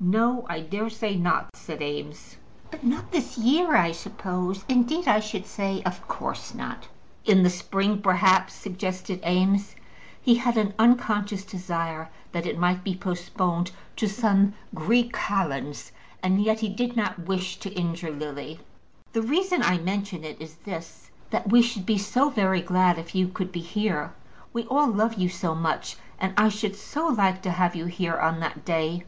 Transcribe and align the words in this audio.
"No; 0.00 0.44
I 0.48 0.62
dare 0.62 0.90
say 0.90 1.14
not," 1.14 1.50
said 1.54 1.80
Eames. 1.80 2.38
"But 2.72 2.82
not 2.82 3.12
this 3.12 3.38
year, 3.38 3.76
I 3.76 3.92
suppose. 3.92 4.64
Indeed, 4.68 5.06
I 5.06 5.20
should 5.20 5.46
say, 5.46 5.80
of 5.84 6.08
course 6.08 6.54
not." 6.56 6.88
"In 7.24 7.44
the 7.44 7.50
spring, 7.50 8.02
perhaps," 8.02 8.52
suggested 8.54 9.22
Eames. 9.24 9.76
He 10.20 10.34
had 10.34 10.56
an 10.56 10.74
unconscious 10.76 11.44
desire 11.44 12.08
that 12.32 12.46
it 12.46 12.58
might 12.58 12.82
be 12.82 12.96
postponed 12.96 13.70
to 13.94 14.08
some 14.08 14.54
Greek 14.74 15.12
kalends, 15.12 15.92
and 16.20 16.42
yet 16.42 16.58
he 16.58 16.68
did 16.68 16.96
not 16.96 17.20
wish 17.28 17.56
to 17.58 17.70
injure 17.72 18.10
Lily. 18.10 18.58
"The 19.12 19.22
reason 19.22 19.62
I 19.62 19.78
mention 19.78 20.24
it 20.24 20.40
is 20.40 20.56
this, 20.64 21.12
that 21.30 21.50
we 21.52 21.62
should 21.62 21.86
be 21.86 21.96
so 21.96 22.28
very 22.28 22.60
glad 22.60 22.98
if 22.98 23.14
you 23.14 23.28
could 23.28 23.52
be 23.52 23.60
here. 23.60 24.12
We 24.52 24.64
all 24.64 24.88
love 24.88 25.14
you 25.14 25.28
so 25.28 25.54
much, 25.54 25.96
and 26.18 26.34
I 26.36 26.48
should 26.48 26.74
so 26.74 27.06
like 27.06 27.40
to 27.42 27.52
have 27.52 27.76
you 27.76 27.84
here 27.84 28.16
on 28.16 28.40
that 28.40 28.64
day." 28.64 29.04